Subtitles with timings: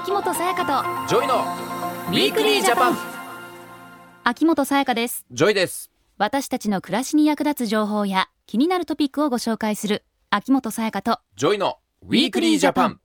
[0.00, 2.94] 秋元才加 JOYの Weekly Japan。
[2.94, 3.00] と
[4.22, 5.26] 秋元才加です。
[5.32, 5.90] JOYです。
[6.18, 13.00] 私たちの暮らしに役立つ情報や気になるトピックをご紹介する秋元才加と JOYの Weekly Japan。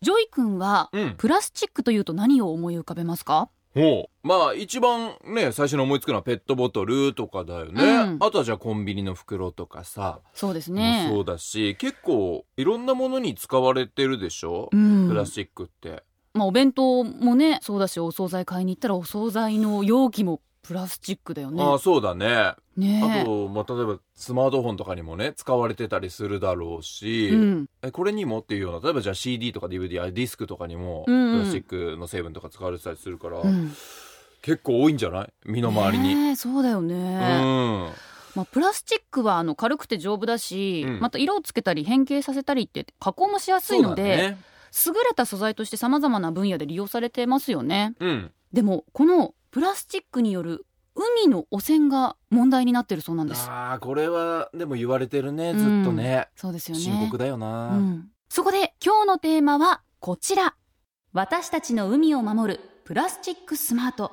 [0.00, 1.14] JOY君は、うん。
[1.18, 3.50] プラスチックというと何を思い浮かべますか？
[3.74, 4.26] ほう。
[4.26, 8.16] まあ一番ね最初に思いつくのはペットボトルとかだよね、うん。
[8.18, 11.06] あとはじゃあコンビニの袋とかさ、そうですね。
[11.10, 15.06] もそうだし結構いろんなものに使われてるでしょ、うん。
[15.06, 16.02] プラスチックって
[16.32, 21.62] まあ、お弁当もねそうだしお惣菜買いに行ったらお惣菜の容器もプラスチックだよね。
[21.62, 22.52] ああそうだね。
[22.76, 27.66] ねあと、まあ、例えばスマートフォンとかにもね使われてたりするだろうし、うん。
[27.82, 33.72] えこれにもっていうような例えばじゃあ CD とか DVD あディスクとかにもプラスチックの成分とか使われてたりするから、うん。
[34.42, 35.32] 結構多いんじゃない？
[35.46, 37.90] 身の回りに、ねえそうだよね、うん。
[38.36, 41.00] まあ、プラスチックはあの軽くて丈夫だし、うん。
[41.00, 44.38] また色をつけたり変形させたりって加工もしやすいので、そうだね
[44.86, 47.94] 優れた素材としてさまざまな分野で利用されてますよね。
[48.00, 48.32] うん。
[48.52, 53.48] でもこのプラスチックによる海の汚染が問題になってるそうなんです。
[53.48, 56.82] ああこれはでも言われてるねずっとね、そうですよね。
[56.82, 60.54] 深刻だよな、うん、そこで今日のテーマはこちら。
[61.12, 64.12] 私たちの海を守るプラスチックスマート。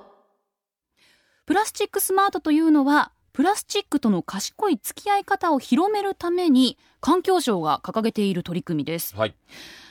[1.46, 9.36] プラスチックスマートというのはプラスチックとの賢い付き合い方を広めるために環境省が掲げている取り組みです、はい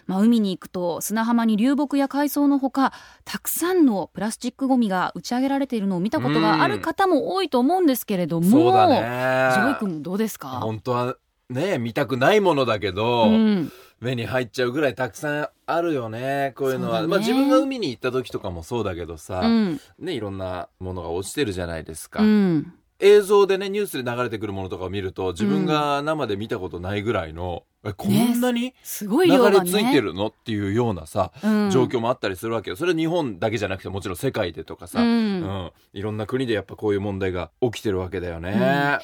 [0.07, 2.93] まあ、海に行くと砂浜に流木や海藻のほか
[3.25, 11.17] たくさんのプラスチックごみが打ち上げられているのを見たことがある方も多いと思うんですけれども、そうだジねョイ君もどうですか、本当は
[11.51, 17.09] ね見たくないものだけど、うん、目に入っちゃうぐらいたくさんあるよねこういうのは、ね。
[17.09, 19.81] まあ自分が海に行った時とかもそうだけどさ、うん。
[19.99, 31.71] ねいろんなものが落ちてるじゃないですか、うん映像でねニュースで流れてくるものとかを見ると自分が生で見たことないぐらいの、えこんなにすごい流れ着いてるのっていうようなさ、うん。
[31.71, 32.77] 状況もあったりするわけよ。
[32.77, 35.07] それは日本だけじゃなくてもちろん世界でとかさ、うん。
[35.07, 35.11] う
[35.45, 35.73] ん。
[35.93, 38.99] いろんな国でやっぱこういう問題が起きてるわけだよね。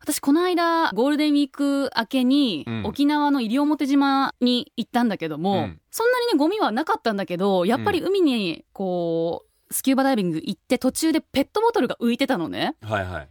[0.00, 2.82] 私この間ゴールデンウィーク明けにうん。
[2.84, 5.80] 沖縄の西表島に行ったんだけども、うん。
[5.90, 12.76] そんなにねゴミはなかったんだけどやっぱり海にこうスキューバダイビング行って途中でペットボトルが浮いてたのね。
[12.82, 13.28] はいはい。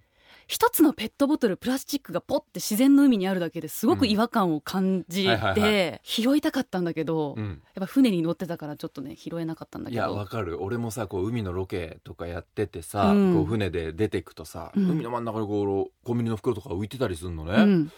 [0.48, 10.04] 一つのペットボトルプラスチックがポッて自然の海にあるだけですごく違和感を感じて拾いたかったんだけど、やっうん、ぱ船に乗ってたからちょっとね拾えなかったんだいけど。
[10.04, 10.62] やわかる。
[10.62, 13.34] 俺もさこう海のロケとかやっててさ、うん。
[13.36, 14.90] こう船で出てくとさ、うん。
[14.92, 17.92] 海の真ん中にこうコンビニの袋とか浮いてたりするのね、うん。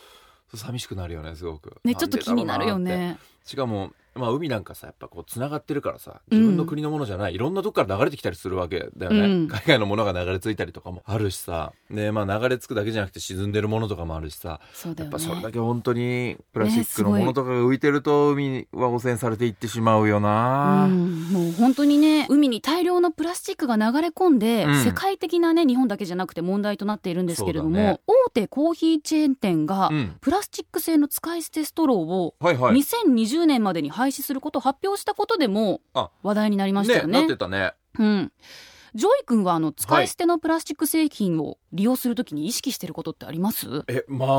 [0.53, 1.77] 寂しくなるよねすごく。
[1.83, 3.17] ねちょっと気になるよね。
[3.43, 3.49] て。
[3.49, 9.47] しかもまあ海なんかさやっぱこうつながってるからさ自分の国のものじゃない、いろんなとこから流れてきたりするわけだよね、うん。
[9.47, 11.73] 海外のものが流れ着いたりとかもあるしさ。
[11.89, 14.59] でまあ流れ着くだけじゃなくて沈んでるものとかもあるしさ。
[14.73, 24.83] そうだよやっぱそれだねけ本当にプラスチックのものとかが浮いてると海は汚染されていってしまうよな、うん、もう本当にね海に大量のプラスチックが流れ込んで、うん。
[24.83, 27.99] 世界的なね日本だけじゃなくて問題となっているんですけれども、ね。
[28.07, 30.17] 大手コーヒーチェーン店が、うん。
[30.21, 32.75] プラスチック製の使い捨てストローをはいはい。
[32.75, 37.19] 2020年までに廃止することを発表したことでもあ話題になりましたよね。
[37.21, 37.73] なってたね。
[37.97, 38.31] うん。
[38.95, 44.29] JOY君はあの使い捨てのプラスチック製品を利用するときに意識してることってあります、えまあ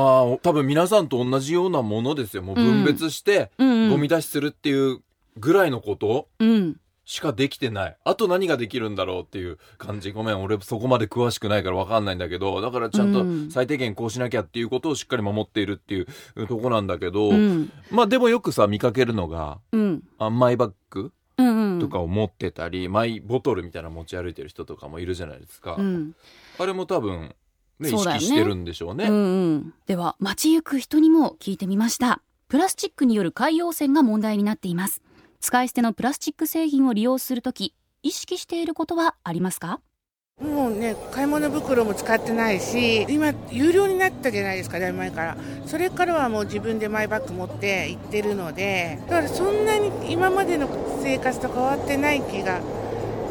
[0.43, 2.43] 多分皆さんと同じようなものですよ。
[2.43, 5.01] もう分別してゴミ出しするっていう
[5.35, 6.29] ぐらいのこと？
[6.39, 7.97] うんしかできてない。
[8.03, 10.11] あと何ができるんだろうっていう感じ。
[10.11, 12.61] ごめん俺そこまで詳しくないから分かんないんだけど。
[12.61, 13.51] だからちゃんとうん。
[13.51, 17.71] 最低限こうしなきゃっていうことをしっかり守っているっていうとこなんだけど、うん。
[17.91, 20.03] まあでもよくさ見かけるのがうん。
[20.17, 21.13] あマイバッグ
[21.79, 26.15] とかを持ってたり、マイボトルみたいなの持ち歩いてる人とかもいるじゃないですか、うん。
[26.57, 27.35] あれも多分、
[27.79, 29.05] ね、意識してるんでしょうね。
[29.05, 32.21] うんうん、では街行く人にも聞いてみました。
[32.47, 35.01] プラスチックによる海洋汚染が問題になっています
[35.45, 39.79] 使い捨てのプラスチック製品を利用するとき意識していることはありますか？
[40.41, 45.37] もうね、買い物袋も使ってないし、今、有料になったじゃないですか、だいぶ前から。
[45.67, 50.67] それからはもう自分でマイバッグ持って行ってるので、だからそんなに今までの
[51.03, 52.59] 生活と変わってない気が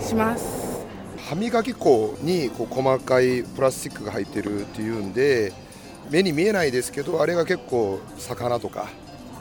[0.00, 0.87] します。
[1.19, 5.53] 歯磨き粉にこう細かいプラスチックが入ってるっていうんで
[6.11, 8.87] 目に見えないですけどあれが結構魚とか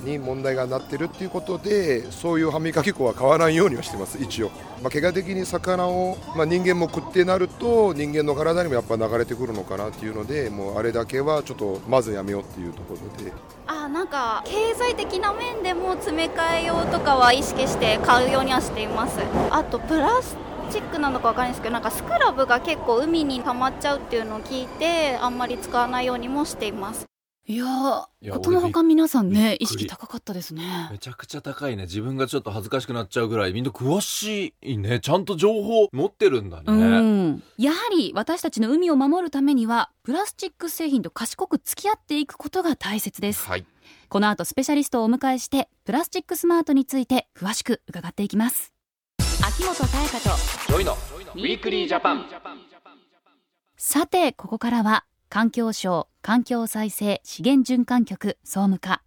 [0.03, 4.50] に問題がなってるっていうことでそういう歯磨き粉は買わないようにはしてます一応、
[4.81, 13.31] まあ、怪我的に魚を、まあ、人間も食ってなると人間の体にもやっぱ流れてくるのかなっていうのでもうあれだけはちょっとまずやめようっていうところで。
[13.65, 19.19] あなんか経済的な面でも詰め替え用とかは意識して買うようにはしています。
[19.51, 20.35] あとプラス
[20.69, 27.12] チックなのかわかんないですけどなんかスクラブが結構海に溜まっちゃうっていうのを聞いてあんまり使わないようにもしています。
[27.45, 30.88] いやーいやことのほか皆さんね意識高かったですね。
[30.92, 31.84] めちゃくちゃ高いね。
[31.84, 33.54] 自分がちょっと恥ずかしくなっちゃうぐらい。
[33.54, 35.01] みんな詳しいね。
[35.01, 43.45] ちゃんと情報持ってるんだね、うん、やはり私たちの海を守るためにはプラスチック製品と賢く付き合っていくことが大切です。
[43.45, 43.66] はい。
[44.07, 48.72] この後スペシャリストをお迎えしてプラスチックスマートについて詳しく伺っていきます。
[49.45, 50.38] 秋元才加と
[50.68, 50.94] JOYの。
[50.94, 52.25] Weekly Japan
[53.75, 59.01] さてここからは環境省環境再生資源循環局総務課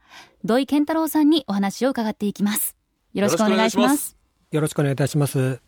[0.44, 2.74] 土井健太郎さんにお話を伺っていきます。
[3.14, 4.16] よろしくお願いします。
[4.50, 5.62] よろしくお願いいたします。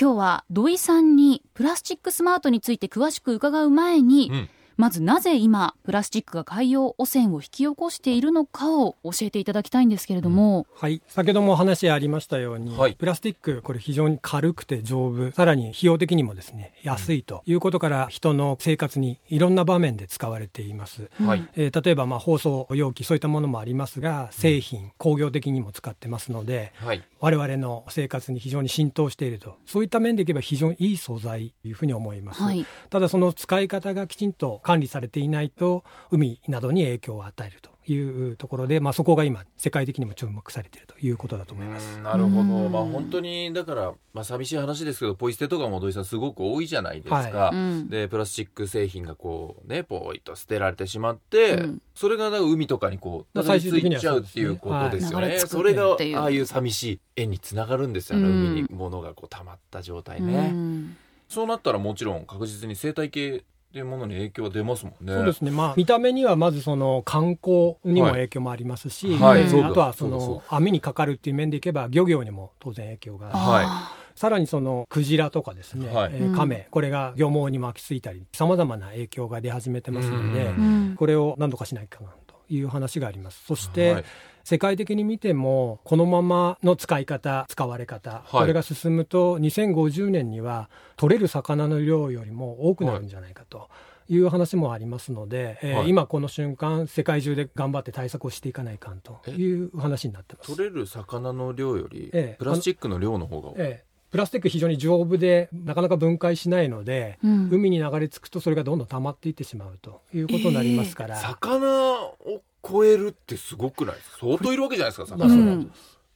[0.00, 11.00] 今日は土井さんにプラスチックスマートについて詳しく伺う前に、うんまずなぜ今プラスチックが海洋汚染を引き起こしているのかを教えていただきたいんですけれども、はい。
[11.06, 21.10] 先ほどもお話ありましたように、はいプラスチック、これ非常に軽くて丈夫、さらに費用的にもですね、安いということから、人の生活にいろんな場面で使われています。
[21.24, 29.56] はいえー例えば、まあ、包装容器、そういったものもありますが、製品、工業的にも使ってますので、はい我々の生活に非常に浸透していると。
[29.64, 32.42] そういった面でいけば非常にいい素材というふうに思います。
[32.42, 41.96] はいただその使い方がきちんと管理されていないと海などに影響を与えるというところで、まあ、そこが今世界的にも注目されているということだと思います。
[41.96, 42.40] うんなるほど。
[42.40, 42.72] うん。
[42.72, 47.88] まあ本当にだから、まあ、寂しい話ですけどポイ捨てとかも土井さんすごく多いじゃないですか、はうん。
[47.90, 51.82] でプラスチック製品がこうねポイと捨てられてしまって、うん。
[51.94, 55.26] それがなんか海とかにこうまあたどり着いちゃうっていうことですよね。
[55.28, 55.40] はい。
[55.40, 55.84] それが
[56.20, 58.46] ああいう寂しい絵につながるんですよね、うん。
[58.46, 60.96] 海に物がこう溜まった状態うね、ん。
[61.28, 63.44] そうなったらもちろん確実に生態系
[63.74, 65.12] っていうものに影響は出ますもんね。
[65.12, 69.50] そうですね、まあ、見た目にはまずその観光にも影響もありますし、えーはい。
[69.50, 69.66] そうだ。
[69.66, 73.64] あとはその網にかかるっていう面でいけば漁業にも当然影響があるはい。
[73.66, 76.12] あさらにそのクジラとかですね、はい。
[76.12, 80.54] えーカメ、これが漁網に巻きついたりさまざまな影響が出始めてますので、
[80.96, 83.42] これを何とかしないかなという話があります。
[83.44, 84.04] そして、はい
[84.44, 93.68] 世界的に見てもこのままの使い方使われ方、これが進むと2050年には取れる魚の量よりも多くなるんじゃないかと。
[94.06, 95.88] いう話もありますので、えーはい。
[95.88, 100.54] 今この瞬間世界中で頑張って対策をしていかないかんという話になってます。
[100.54, 102.36] 取れる魚の量よりええ。
[102.38, 107.48] プラスチックの量の方が多い、えープラスチック非常に丈夫でなかなか分解しないので、うん。
[107.50, 112.16] 海に流れ着くとそれがどんどん溜まっていってしまうということになりますから、魚を
[112.64, 114.18] 超えるってすごくないですか？
[114.20, 115.72] 相当いるわけじゃないですかまあ魚、うん。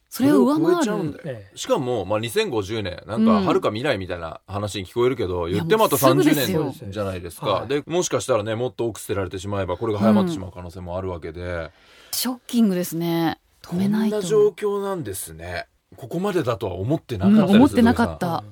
[0.08, 0.82] それを上回る。
[0.84, 3.26] ちゃうんだよええしかも、まあ、2050年なんうん。
[3.26, 6.72] かはるか未来みたいな話に聞こえるけど、いや言ってもあともうすぐ30ですよ。
[6.80, 7.46] 年じゃないですか。
[7.48, 11.72] はいでもしかしたらねもっと多く捨てられてしまえばこれが早まってしまう可能性もあるわけで、
[12.12, 13.40] ショッキングですね。
[13.60, 14.18] 止こめないと。
[14.18, 15.66] んな状況なんですね
[15.98, 18.44] ここまでだとは思ってなかうんったです、思ってなかった、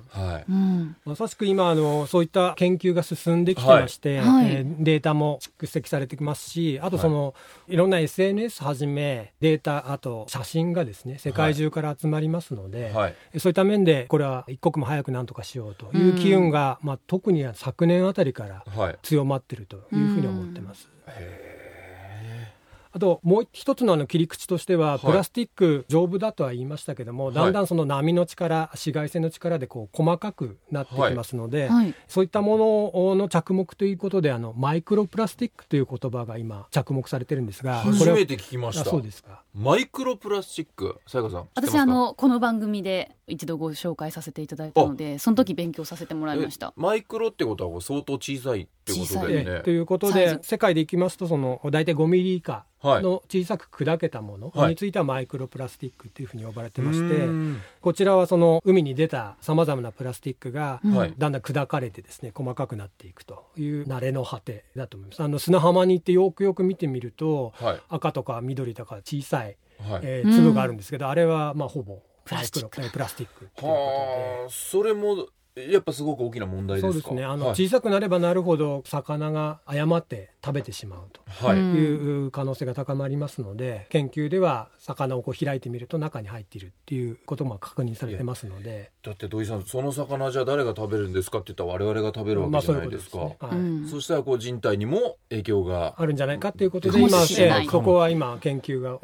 [1.05, 4.47] まさしく今あのそういった研究が進んできてまして、はいはい。
[4.57, 7.35] えーデータも蓄積されてきますしあとその、
[7.69, 13.15] い、ろんな SNS はじめデータあと写真がですね世界中から集まりますので、はい。
[13.39, 18.99] そういった面でこれは一刻も早く何とかしようという機運が、まあ、特に昨年あたりからはい。
[19.03, 20.89] 強まってるというふうに思ってます。
[22.97, 25.07] あともう一つのあの切り口としては、い。
[25.07, 27.35] プラスチック丈夫だとは言いましたけども、い。
[27.35, 31.95] だんだんその波の力紫外線の力でこう細かくなってきますので、はい。
[32.09, 39.43] そういったものの着目ということであのマイクロプラスチックという言葉が今着目されてるんですが初めて聞きましあたそうですか。
[39.55, 46.69] マイクロプラスチックさやかさん私あのこの番組で一度ご紹介させていただいたのでその時勉強させてもらいました。
[46.77, 53.03] えマイクロってことは相当小さいってことだよえねえということで世界でいきますとその大体5ミリ以下はい。
[53.03, 54.71] の小さく砕けたものはい。
[54.71, 57.61] についてはマイクロプラスチックというふうに呼ばれてまして、うん。
[57.81, 60.81] こちらはその海に出たさまざまなプラスチックが
[61.19, 65.23] だんだん砕かれてですね細かくなっていくという慣れの果てだと思います。
[65.23, 67.81] あの砂浜に行ってよくよく見てみるとはい。
[67.89, 70.01] 赤とか緑とか小さい、はい。
[70.01, 73.49] うんえー粒があるんですけど、あれはまあほぼプラスチックプラスチック。
[73.55, 76.91] というはこあそれもやっぱすごく大きな問題ですか？
[76.93, 77.25] とでそうですね。
[77.25, 77.55] あの、はい。
[77.57, 88.93] 小さくなればなるほど魚が誤って食べてしまうとはい、う可能性が高まりますので研究では魚をこう開いてみると中に入っているっていうことも確認されてますので。
[89.03, 93.89] だって土井さんその魚じゃあ誰が食べるんですかって言ったら我々が食べるわけじゃないですか、まあそはいうん。
[93.89, 98.99] そしたらこう人体にも影響があるんじゃないかということで今、えーそこは今研究が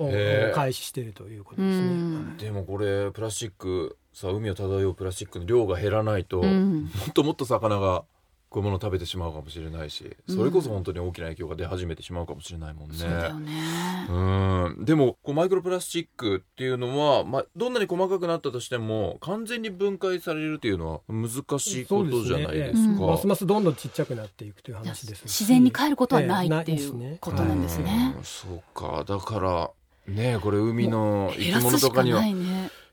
[0.54, 1.87] 開始しているということうですね。
[1.87, 2.37] ん。
[2.37, 6.83] でもこれプラスチックさ海を漂うプラスチックの量が減らないと、うん。
[6.85, 8.04] もっともっと魚が
[8.52, 12.97] こういうものを食べてしまうかもしれないしそれこそ本当に大きな影響が出始めてしまうかもしれないもんね。
[14.07, 14.85] そうん。
[14.85, 22.76] でもこうマイクロプラスチックっていうのは、まあ、どんなに細かくなったとしても完全に分解されるっていうのは難しいことじゃないですか。
[22.76, 22.99] そうね。
[23.00, 28.14] ええますますどんどんちっちゃくなっていくという話ですし自然に帰ることはないええっていうことなんですね。
[28.19, 28.25] うん。
[28.25, 29.04] そうか。
[29.04, 29.71] だから
[30.12, 32.23] ねこれ海の生き物とかには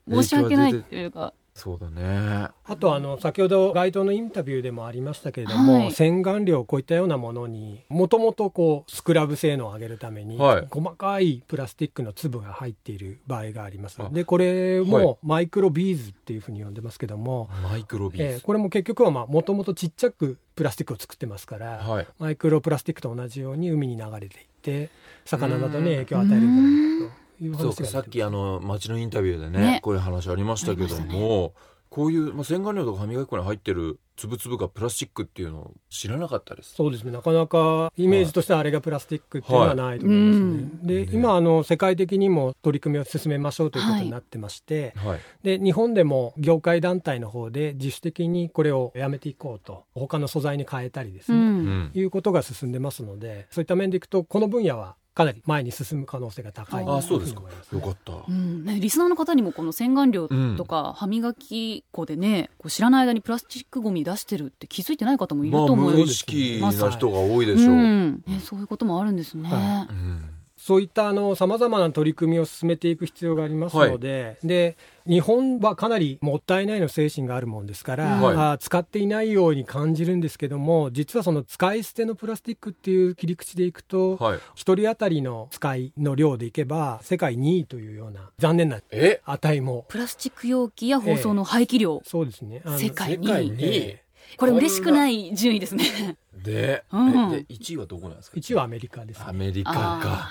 [0.08, 1.32] 申し訳ないっていうか。
[1.52, 2.48] そうだね。
[2.64, 5.92] あとあの先ほど街頭のインタビューでもありましたけれども、はい。
[5.92, 10.66] 洗顔料こういったようなものにもともとこうスクラブ性能を上げるために、はい。
[10.70, 14.00] 細かいプラスチックの粒が入っている場合があります。
[14.00, 14.88] あでこれはい。
[14.88, 22.06] もマイクロビーズっていうふうに呼んでますけども、マイクロビーズ、えーこれも結局はもともとちっちゃくプラスチックを作ってますから、はい。
[22.18, 24.88] マイクロプラスチックと同じように海に流れていって
[25.26, 29.80] 魚などに影響を与えるんじゃないかという話がそうかさっきあの街のインタビューでねね。
[29.82, 31.54] こういう話ありましたけども、
[31.88, 36.74] こういう、まあ、洗顔料とか歯磨き粉に入ってる粒々がプラスチックっていうのを知らなかったです。
[36.74, 37.10] そうですね。
[37.10, 40.46] なかなかイメージとしてはあれがプラスチックっていうのはないと思いますね。
[40.52, 40.86] はい。
[40.86, 56.84] で、ね今あの世界的にも取り組みを進めましょうということになってまして、はい、で日本でも業界団体の方で自主的にこれをやめていこうと他の素材に変えたりですうね、うんん、いうことが進んでますのでそういった面でいくとこの分野はかなり前に進む可能性が高い。
[56.86, 57.42] ああそうですか。
[57.72, 58.12] よかった。
[58.28, 58.64] うん。
[58.64, 67.74] ね、リスナーの方にもこの洗顔料とか歯磨き粉でね、こう知らない間にプラスチックごみ出してるって気づいてない方もいるまあと思うよ、無意識な人が多いでしょう。
[67.74, 68.22] うん。
[68.26, 69.48] ね、そういうこともあるんですね。
[69.48, 70.29] はうん
[70.62, 74.76] そういったあの様々な取り組みを進めていく必要がありますので、で
[75.06, 78.36] 日本はかなりもったいないの精神があるもんですから、はい。
[78.36, 89.22] あ使っていないように感じるんですけども、実はその使い捨てのプラスチックっていう切り口でいくと、はい、一人当たりの使いの量でいけば、世界2位というような残念なえ？
[89.24, 92.62] 値も、プラスチック容器や包装の廃棄量、そうですね。
[92.78, 93.26] 世界に。
[93.26, 93.56] 世界に？
[93.60, 94.02] え
[94.36, 96.16] これ嬉しくない順位ですね。
[96.42, 99.24] で,、うんえで1位はどこなんですか？1位はアメリカですね。
[99.28, 100.28] アメリカあか。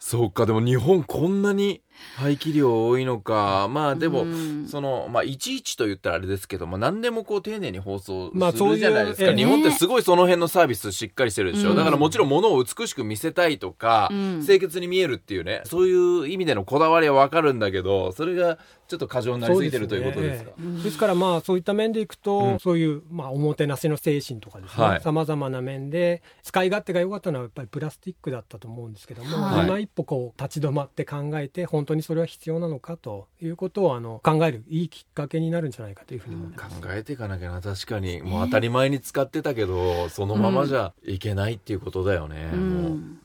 [0.00, 1.80] そうか、でも日本こんなに
[2.16, 3.68] 排気量多いのか。
[3.70, 9.30] まあでも、うんその、まあ11と言ったらあれですけど、まあ何でもこう丁寧に放送すまあそういうるじゃないですか。
[9.30, 11.70] ええ日本ってすごいその辺のサービスしっかりしてるでしょ。
[11.70, 14.42] うんだからもちろん物を美しく見せたいとか、うん。
[14.44, 20.50] 清潔に見えるっていうね、そういう意味でのこだわりはわかるんだけど、それがちょっと過剰になりすぎてるということですか？
[20.50, 22.58] ええですからまあそういった面でいくと、うん。
[22.58, 25.00] そういうまあおもてなしの精神とかですね、はい。
[25.00, 29.66] さまざまな面で使い勝手が良かったのはやっぱりプラスチックだったと思うんですけども、はい。
[29.66, 36.80] 今一歩こう立ち止まって考えて本当にそれは必要なのかということをあの考えるいいきっかけになるんじゃないかというふうに思い考ます。
[36.98, 38.22] えていかなきゃな確かに。
[38.22, 42.82] もう当たり前に使ってたけどそのままじゃいけないっていうことだよね、うん。
[42.82, 43.18] もう、うん。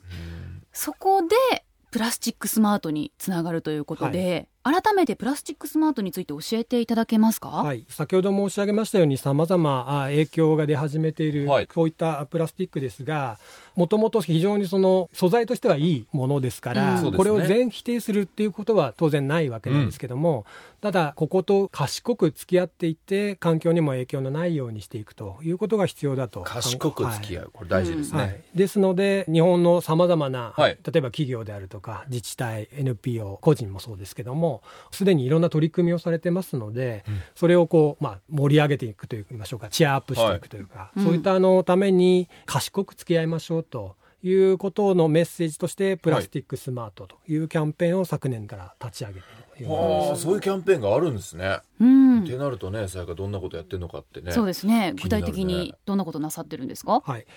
[0.72, 11.70] そこでプラスチックスマートにつながるということで、改めてプラスチックスマートについて教えていただけますか、はい、先ほど申し上げましたようにさまざま影響が出始めている、はい。
[11.74, 13.40] そういったプラスチックですが
[13.76, 17.14] もともと非常にその素材としてはいいものですから、うん。
[17.14, 20.46] これを全否定するっていうことは当然ないわけなんですけども、
[20.82, 26.42] ただここと賢く付き合っていって環境にも影響のないようにしていくということが必要だと。
[26.42, 30.78] 賢く付き合う、これ大事ですね、はい、ですので日本のさまざまな、はい。
[30.84, 34.57] 例えば企業であるとか自治体 NPO 個人もそうですけども
[34.92, 37.04] すでにいろんな取り組みをされてますので、
[37.36, 39.70] それをこう、まあ、盛り上げていくといいましょうか。
[39.70, 41.04] チアアップしていくというか、はい。
[41.04, 43.96] そういったあのために賢く付き合いましょうと。
[44.24, 49.26] いうことのメッセージとしてプラスチックスマートというキャンペーンを昨年から立ち上げている
[49.58, 52.24] というはあそういうキャンペーンがあるんですね、うん。
[52.24, 54.32] ってなるとねさやかどんなことやってるのかってね。
[54.32, 54.94] そうですね。
[54.94, 54.96] ね。
[55.08, 57.00] 体的にどんなことなさってるんですか？
[57.06, 57.28] はい、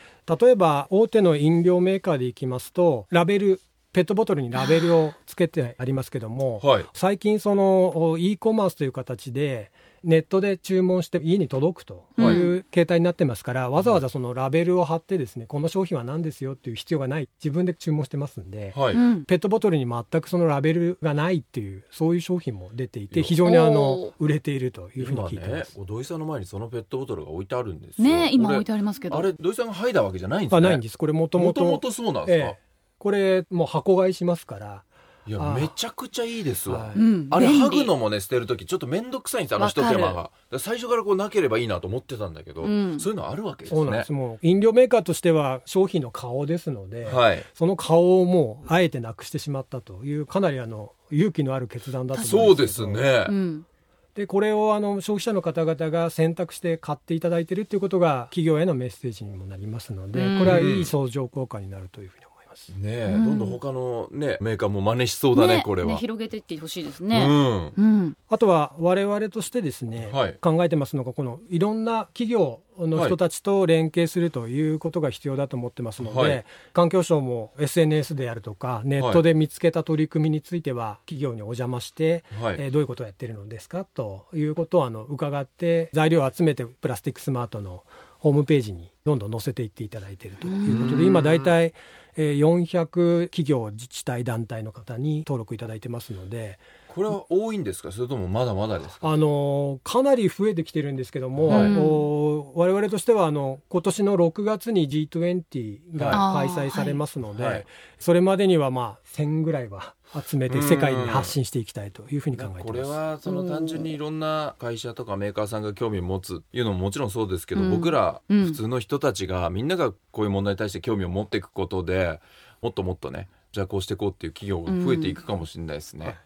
[0.41, 3.61] 例えば大手の飲料メーカーでいきますとラベル
[3.93, 6.87] ペットボトルにラベルをつけてありますけども、はい。
[6.95, 9.73] 最近その e コマースという形で
[10.05, 17.29] ネットで注文して家に届くという形態になってますから、わざわざそのラベルを貼ってですねこの商品は何ですよっていう必要がない。
[17.43, 19.25] 自分で注文してますんで、はい、うん。
[19.25, 24.13] ペットボトルに全くそのラベルがないっていうそういう商品も出ていて非常にあおのー。
[24.21, 25.77] 売れているというふうに今聞いてます。
[25.77, 29.01] ね土井さんの前にそのペットボトルが置いてあるんですね今置いてあります。
[29.01, 32.70] けどあれ土井さんが剥いだわけじゃないんですねあないんですこれもともともともとそうなんですか、ええ
[33.01, 34.83] これもう箱買いしますから。
[35.27, 36.97] いやあめちゃくちゃいいですわ、はい。
[36.97, 43.01] うんあれ剥ぐのもね捨てる時ちょっと面倒くさいんですあの一手間が最初からこうなければいいなと思ってたんだけど、うん。
[43.01, 43.81] そういうのあるわけですね。
[43.81, 47.45] そうなんです、もう飲料メーカーとしては商品の顔ですので、はい。
[47.55, 52.67] その顔をもうあえてなくしてしまったというかなりあの勇気のある決断だと思そううんでけど。
[52.67, 53.67] ですすね、うん。
[54.15, 60.39] でこれをあの消費者の方々が選択して買っていただいているということが企業へのメッセージにもなりますので、うん。
[60.41, 62.30] これはいい相乗効果になるというふうに思いますます。
[62.69, 63.25] ねえ、うん。
[63.25, 67.27] どんどん他のねメーカーも真似しそうだねこれは、広げていってほしいですうね。
[67.27, 68.17] んうん。
[68.29, 70.37] あとは我々としてですね、はい。
[70.41, 76.45] 考えてますのがこのいろんな企業の人たちと連携するということが必要だと思ってますので、はい。
[76.73, 82.57] 環境省も SNS であるとかネットで見つけた取り組みについては企業にお邪魔して、はい。
[82.59, 87.83] えーどういうことをやってるのですかということをあの伺って材料を集めてプラスティックスマートの
[88.19, 91.73] ホームページにどんどん載せていっていただいているということで今大体えー
[92.21, 96.59] 400企業自治体団体の方に登録いただいてますので
[96.95, 97.93] これは多いんですか？
[97.93, 99.11] それともまだまだですか？
[99.11, 101.77] あのかなり増えてきてるんですけども、はい。
[101.77, 107.53] お我々としてはあの今年の6月に G20 が開催されますので、はい。
[107.55, 107.67] はい
[107.99, 109.95] それまでにはまあ1000ぐらいは
[110.27, 110.53] 集めうん。
[110.53, 112.67] て世界に発信していきたいというふうに考えてます。
[112.67, 117.71] これはその単純にいろんな会社とかメーカーさんが興味を持つっていうのももちろんそうですけど、うん。
[117.71, 118.47] 僕らうん。
[118.47, 122.21] 普通の人たちがみんながこういう問題に対して興味を持っていくことで
[122.63, 126.17] もっともっとねじゃあこうしていこうっていう企業が増えていくかもしれないですね、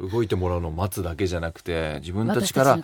[0.00, 2.78] 動いてもらうのを待つだけじゃなくて自分たちから。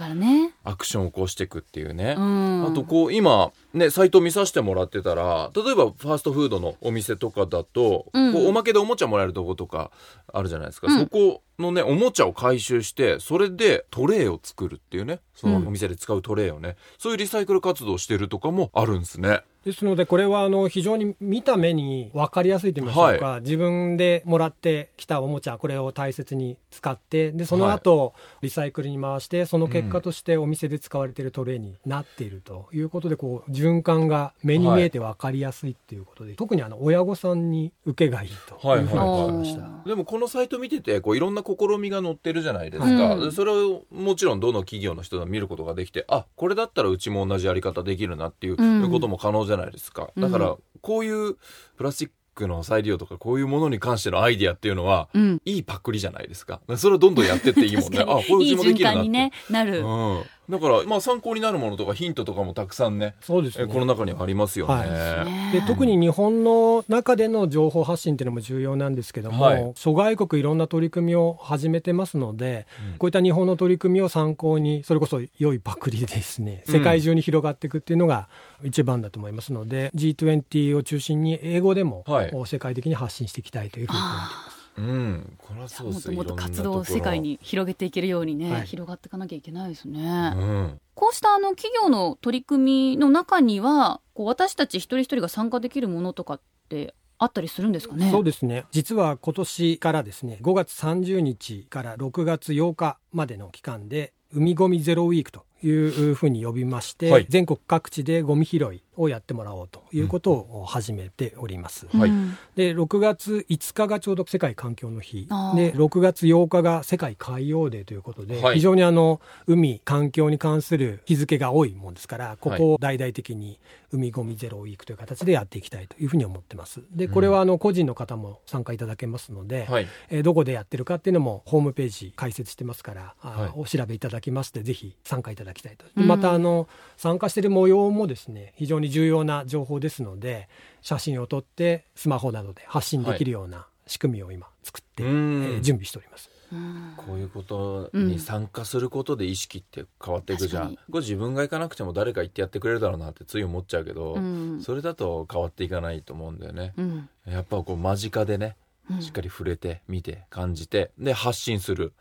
[0.62, 2.67] アクションを起こしていくっていうね、うん。
[2.71, 8.33] あとこう今ねサイト見させてもらってたら例えばファーストフードのお店とかだと、うん。
[8.33, 9.90] こうおまけでおもちゃもらえるとことか
[10.33, 10.99] あるじゃないですか、うん。
[11.00, 15.21] そこのねおもちゃを回収してそれでトレイを作るっていうね。
[15.35, 15.69] そのうん。
[15.69, 19.43] お店で使うトレイをね、そういうリサイクル活動をしてるとかもあるんですね。
[19.64, 39.62] ですのでこれはあの非常に見た目に分かりやすいと言いましょうか、自分でもらってきたおもちゃこれを大切に使ってでその後、リサイクルに回してその結果としてお店で使われているトレイになっているということでこう循環が目に見えて分かりやすいっていうことで、特にあの親御さんに受けがいいというふうにました。
[39.62, 43.21] はいでもこのサイト見ててこういろんな試みが載ってるじゃないですか、うん。
[43.23, 48.90] でそれをもちろんどの企業の人が見ることができてあこれだったらうちも同じやり方できるなっていううん。
[48.90, 50.23] ことも可能じゃないですか、うん。
[50.23, 51.35] だからこういう
[51.76, 55.42] プラスチックの再利用とかこういうものに関してのアイディアっていうのは、うん。
[55.45, 56.61] いいパクリじゃないですか。
[56.76, 58.00] それをどんどんやってっていいもんね。
[58.00, 58.97] あこれうちもでいい循きるなって。
[58.99, 59.80] 環にね、なる。
[59.80, 63.64] うん、だからまあ参考になるものとかヒントとかもたくさんねそうですね。
[63.64, 64.90] えこの中にはありますよね、はい。
[65.25, 69.73] ねで特に日本の中での情報発信っていうのも重要なんですけども、はい。
[69.76, 72.99] 諸外国いろんな取り組みを始めてますので、うん。
[72.99, 76.64] こういった日本の取り組みを参考にそれこそ良いパクリでですね。
[76.66, 76.75] うん。
[76.75, 78.28] 世界中に広がっていくっていうのが
[78.62, 82.30] 一番だと思いますので、G20 を中心に英語でも、はい。
[82.47, 84.50] 世界的に発信していきたいというふうに考えています。
[84.81, 88.67] うん、これはそうですもっともっと活動を世界に広げていけるようにね、はい。
[88.67, 90.33] 広がっていかなきゃいけないですね。
[90.37, 90.81] うん。
[90.95, 98.11] こうしたあの企業の取り組みの中には、こう私たち一人一人が参加できるものとかってあったりするんですかね？
[98.11, 98.65] そうですね。
[98.71, 107.26] 実は今年からですね5月30日から6月8日までの期間で海ごみゼロウィークというふうに呼びまして、はい。
[107.28, 111.86] 全国各地でゴミ拾いをやってもらおうということを始めております。
[111.97, 112.10] はい。
[112.10, 112.36] うん。
[112.54, 115.26] で6月5日がちょうど世界環境の日。
[115.56, 118.56] で6月8日が世界海洋デーということで、はい。
[118.56, 123.58] 非常にあの海環境に関する日付が多いもんですからここを大々的に
[123.93, 126.82] 海ごみゼロウィークという形でやっていきたいというふうに思ってます。
[126.93, 129.86] でこれはあの個人の方も参加いただけますので、はい。
[130.10, 133.52] えーどこでやってるかっていうのもホームページ開設してますから、あーはい。
[133.56, 136.06] お調べいただきましてぜひ参加いただきたいと、うん。
[136.06, 140.49] またあの参加している模様もですね非常に重要な情報ですので
[140.83, 146.31] 写真を撮ってスマホなどで発信できるような仕組みを今作って、うえんー準備しております。
[146.53, 146.93] うん。
[146.97, 154.61] こういうことに参加することで意識って変わっていくじゃん、確かこれ自分が行かなくても誰か行ってやってくれるだろうなってつい思っちゃうけど、うん。
[154.63, 157.09] それだと変わっていかないと思うんだよね、うん。
[157.26, 158.57] やっぱこう間近でね
[158.91, 159.03] うん。
[159.03, 161.93] しっかり触れて見て感じてで発信する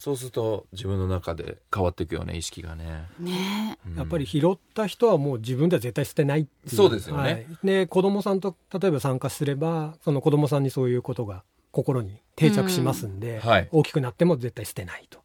[0.00, 3.78] そうすると自分の中で変わっていくよね意識がね、ね。
[3.86, 3.96] うん。
[3.96, 6.74] やっぱり拾った人はもう自分では絶対捨てないっていう。
[6.74, 7.22] そうですよね。
[7.22, 7.46] はい。
[7.62, 13.48] で子供さんと例えば参加すればその子供さんにそういうことが心に定着しますんで、うん。
[13.50, 13.68] はい。
[13.70, 15.20] 大きくなっても絶対捨てないと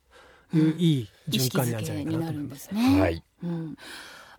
[0.54, 0.78] いう、うん。
[0.78, 2.42] いい意識づ循環なんじゃなけになるいかなと思いま。
[2.44, 3.00] んですすね。
[3.00, 3.24] はい。
[3.44, 3.78] うん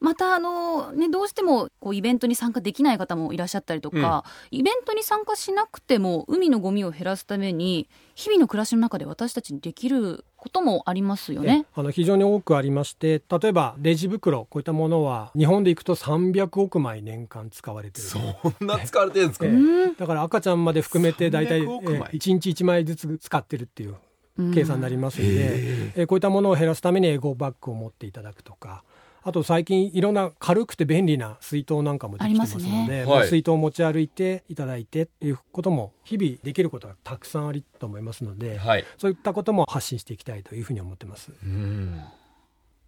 [0.00, 11.66] またあの、ね、どうしてもこうイベントに参加できない方もいらっしゃったりとか、イベントに参加しなくても海のゴミを減らすために日々の暮らしの中で私たちにできることもありますよね。
[11.74, 18.06] あの非常に多くありまして例えばレジ袋こういったものは日本でいくと300億枚年間使われてる。
[18.06, 19.50] そんな使われてるんですか、え
[19.98, 23.96] だから赤ちゃんまで含めて大体、え300億枚1日1枚ずつ使ってるっていう
[24.38, 25.92] うん計算になりますので、え。
[26.02, 28.84] ーこういったものを減らすためにエゴバッグを持っていただくとか
[29.26, 41.32] あと最近いろんな軽くて便利な水筒なんかもできてますので、ねはいまあ水筒を持ち歩いていただいてっていうことも日々できることがたくさんあると思いますので、はい、そういったことも発信していきたいというふうに思ってます。
[41.42, 42.00] うん。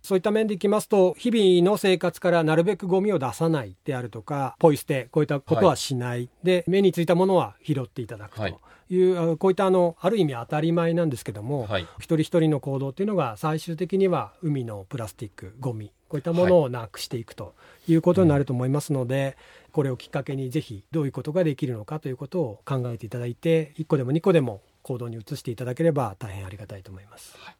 [0.01, 8.43] そういった面でいきますと、日々の生活からなるべくゴミを出さないであるとか、ポイ捨て、こういったことはしない、はい、で、目についたものは拾っていただくと。
[8.43, 8.57] はい。
[8.91, 17.55] いう、こういったあのある意味当たり前なんですけども、はい、一人一人の行動っていうのが最終的には海のプラスチックゴミこういったものをなくしていくと
[17.87, 19.35] いうことになると思いますので、はい
[19.79, 27.37] これをきっかけにぜひどういうことができるのかということを考えていただいて1個でも2個でも行動に移していただければ大変ありがたいと思います。
[27.39, 27.57] はい。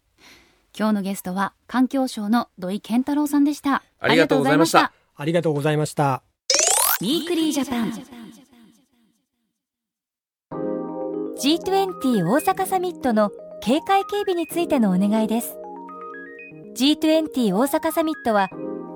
[0.77, 3.83] 今日のゲストは環境省の土井健太郎さんでした。
[4.01, 4.93] ありがとうございました。
[5.17, 6.23] ありがとうございました。
[7.01, 7.93] ウィークリージャパン。
[11.39, 13.31] G20 大阪サミットの
[13.61, 15.58] 警戒警備についてのお願いです
[16.79, 18.51] G20 大阪サミットは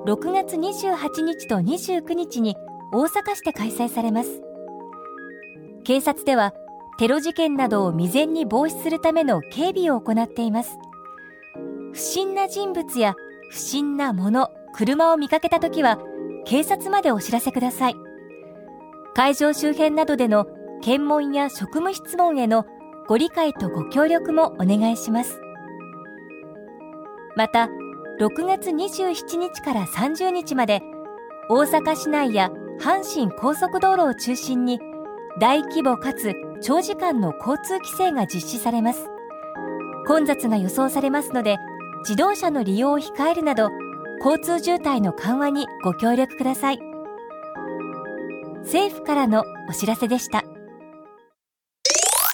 [0.07, 2.57] 6月28日と29日に
[2.92, 4.40] 大阪市で開催されます。
[5.83, 6.55] 警察では
[7.01, 10.79] テロ事件などを未然に防止するための警備を行っています。
[11.92, 13.16] 不審な人物や
[13.51, 15.99] 不審な物車を見かけた時は
[16.45, 17.97] 警察までお知らせください。
[19.16, 20.47] 会場周辺などでの
[20.83, 22.64] 検問や職務質問への
[23.09, 25.42] ご理解とご協力もお願いします。
[27.37, 27.68] また
[28.21, 30.83] 6月27日から30日まで
[31.49, 34.81] 大阪市内や阪神高速道路を中心に
[35.40, 39.09] 大規模かつ長時間の交通規制が実施されます。
[40.07, 41.59] 混雑が予想されますので
[42.01, 43.71] 自動車の利用を控えるなど
[44.25, 46.81] 交通渋滞の緩和にご協力ください。
[48.64, 50.45] 政府からのお知らせでした。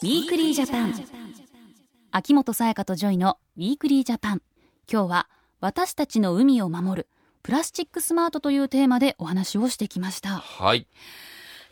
[0.02, 0.94] Weekly Japan。
[2.10, 4.42] 秋元才加と JOYの Weekly Japan。
[4.90, 5.28] 今日は
[5.60, 7.08] 私たちの海を守る
[7.42, 10.30] プラスチックスマートというテーマでお話をしてきました。
[10.30, 10.86] はい。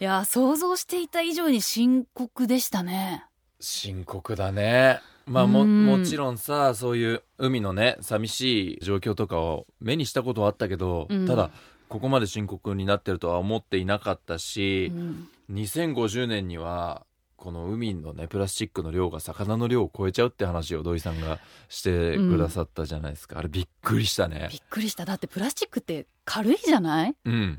[0.00, 3.24] いや想像していた以上に深刻でしたね。
[3.58, 5.00] 深刻だね。
[5.24, 11.50] まあももちろんさそういう海のね寂しい状況とかを目にしたことはあったけど、うん、ただ
[11.88, 24.48] ここまで深刻になってるとは思っていなかったし、うん、2050年にはこの海のねプラスチックの量が魚の量を超えちゃうって話を土井さんがしてくださったじゃないですか、うん、あれびっくりしたね。
[24.50, 25.04] びっくりした。
[25.04, 27.14] だってプラスチックって軽いじゃない？
[27.24, 27.58] うん。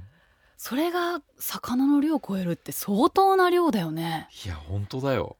[0.58, 4.28] それが魚の量を超えるって相当な量だよね。
[4.44, 5.38] いや本当だよ。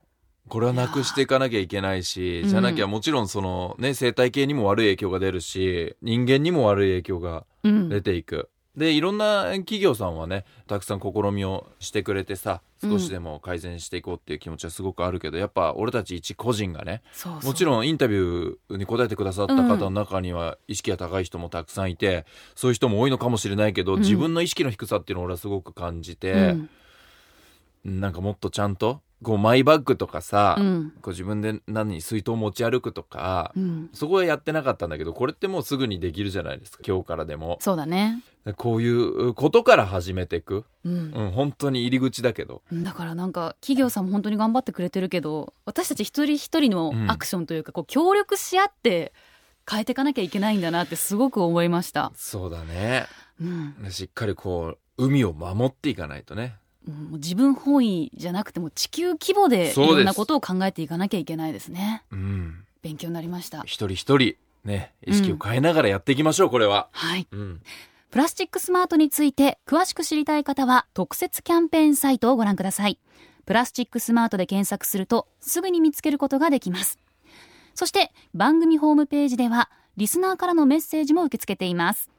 [0.48, 17.02] これはなくしていかなきゃいけないしじゃなきゃもちろんそのね生態系にも悪い影響が出るし人間にも悪い影響が出ていく、でいろんな企業さんはねたくさん試みをしてくれてさ少しでも改善していこうっていう気持ちはすごくあるけど、うん、やっぱ俺たち一個人がね
[17.44, 22.24] もちろんインタビューに答えてくださった方の中には意識が高い人もたくさんいて、うん、
[22.56, 26.56] そういう人も多いのかもしれないけど、うん、自分の意識の低さっていうのを俺はすごく感じて、
[27.84, 37.58] うん、なんかもっとちゃんとこうマイバッグとかさ、うん、こう自分で何水筒持ち歩くとか、うん、そこはやってなかったんだけどこれってもうすぐにできるじゃないですか今日からでも。
[37.60, 38.22] そうだね。
[38.56, 42.62] こういうことから始めていく、うん、うん、本当に入り口だけど。
[42.72, 49.14] だからなんか企業さんも本当に頑張ってくれてるけど私たち一人一人のアクションというか、こう協力し合って
[49.70, 52.12] 変えていかなきゃいけないんだなってすごく思いました。
[52.16, 53.08] そうだね、
[53.42, 56.58] うん、しっかりこう海を守っていかないとね
[57.12, 62.04] 自分本位じゃなくても地球規模でいろんなことを考えていかなきゃいけないですね。
[62.12, 63.62] うん、勉強になりました。
[63.64, 66.88] 一人一人ね意識を変えながらやっていきましょう、うん、これは。
[66.92, 67.62] はい、うん。
[68.10, 73.00] プラスチックスマートについて詳しく知りたい方は特設キャンペーンサイトをご覧ください。
[73.46, 77.00] プラスチックスマートで検索するとすぐに見つけることができます。
[77.76, 82.10] そして番組ホームページではリスナーからのメッセージも受け付けています。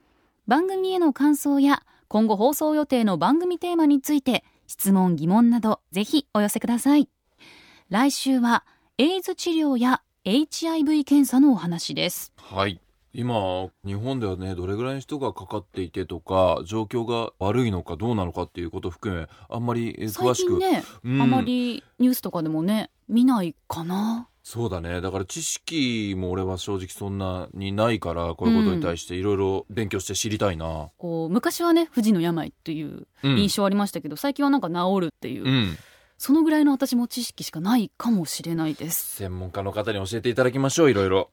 [0.46, 7.08] 番組への感想や今後放送予定の番組テーマについて質問疑問などぜひお寄せください。
[7.88, 8.64] 来週は
[8.98, 12.34] エイズ治療や HIV 検査のお話です。
[12.36, 12.78] はい。
[13.14, 20.58] 今日本ではねどれぐらいの人がかかっていてとか状況が悪いのかどうなのかっていうことを含めあんまり詳しく。
[20.58, 25.02] ね、うん、あまりニュースとかでもね見ないかなそうだね。
[25.02, 35.76] だから知識も俺は正直そんなにないからこういうことに対していろいろ勉強して知りたいな、うん、こう昔はね不治の病っていう印象ありましたけど、うん、最近はなんか治るっていう、うん、
[36.16, 39.16] そのぐらいの私も知識しかないかもしれないです。
[39.16, 41.28] 専門家の方に教えていただきましょういろいろ。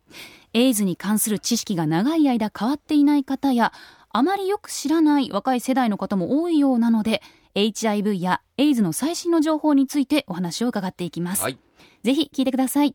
[0.51, 3.71] エイズに関する知識が長い間変わっていない方や
[4.09, 7.21] あまりよく知らない若い世代の方も多いようなので
[7.53, 11.57] HIV やエイズの最新の情報についてお話を伺っていきます、はい、
[12.03, 12.93] ぜひ聞いてください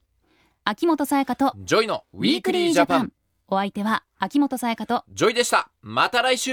[0.72, 3.12] 秋元才加とジョイの Weekly Japan。
[3.48, 5.68] お相手は秋元才加と JOYでした。
[5.82, 6.52] また来週。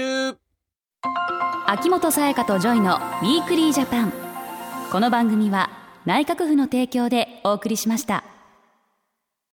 [1.68, 4.12] 秋元才加と JOYのウィークリージャパン。
[4.90, 5.70] この番組は
[6.04, 8.24] 内閣府の提供でお送りしました。